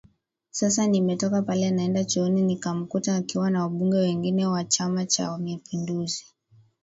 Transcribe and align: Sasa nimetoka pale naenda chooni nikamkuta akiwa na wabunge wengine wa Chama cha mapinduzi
Sasa 0.51 0.87
nimetoka 0.87 1.41
pale 1.41 1.71
naenda 1.71 2.03
chooni 2.03 2.41
nikamkuta 2.41 3.15
akiwa 3.15 3.51
na 3.51 3.61
wabunge 3.61 3.97
wengine 3.97 4.45
wa 4.45 4.63
Chama 4.63 5.05
cha 5.05 5.37
mapinduzi 5.37 6.25